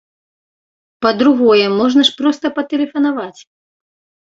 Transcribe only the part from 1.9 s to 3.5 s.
ж проста патэлефанаваць!